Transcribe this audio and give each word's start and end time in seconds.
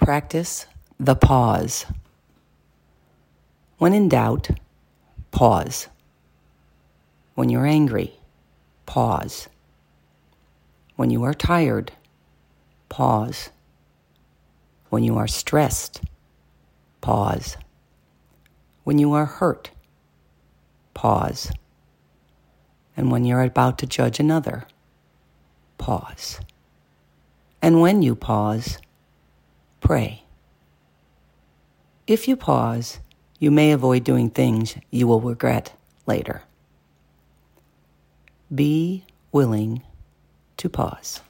Practice 0.00 0.64
the 0.98 1.14
pause. 1.14 1.84
When 3.76 3.92
in 3.92 4.08
doubt, 4.08 4.48
pause. 5.30 5.88
When 7.34 7.50
you're 7.50 7.66
angry, 7.66 8.14
pause. 8.86 9.48
When 10.96 11.10
you 11.10 11.22
are 11.24 11.34
tired, 11.34 11.92
pause. 12.88 13.50
When 14.88 15.04
you 15.04 15.18
are 15.18 15.28
stressed, 15.28 16.00
pause. 17.02 17.58
When 18.84 18.98
you 18.98 19.12
are 19.12 19.26
hurt, 19.26 19.70
pause. 20.94 21.52
And 22.96 23.12
when 23.12 23.26
you're 23.26 23.42
about 23.42 23.78
to 23.78 23.86
judge 23.86 24.18
another, 24.18 24.64
pause. 25.76 26.40
And 27.60 27.82
when 27.82 28.00
you 28.00 28.16
pause, 28.16 28.78
pray. 29.80 30.22
If 32.06 32.28
you 32.28 32.36
pause, 32.36 33.00
you 33.38 33.50
may 33.50 33.72
avoid 33.72 34.04
doing 34.04 34.30
things 34.30 34.76
you 34.90 35.06
will 35.06 35.20
regret 35.20 35.72
later. 36.06 36.42
Be 38.54 39.04
willing 39.32 39.82
to 40.58 40.68
pause. 40.68 41.20